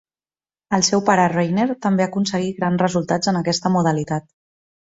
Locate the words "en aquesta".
3.33-3.75